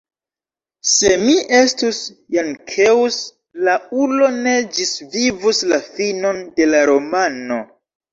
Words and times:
Se 0.91 1.09
mi 1.23 1.33
estus 1.57 1.99
Jankeus, 2.35 3.17
la 3.67 3.75
ulo 4.05 4.29
ne 4.37 4.55
ĝisvivus 4.79 5.61
la 5.73 5.79
finon 5.91 6.41
de 6.57 6.69
la 6.71 6.81
romano. 6.93 7.61